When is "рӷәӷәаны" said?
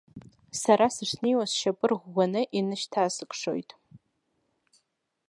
1.89-2.41